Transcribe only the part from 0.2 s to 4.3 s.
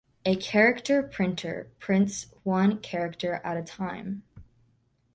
A character printer prints one character at a time.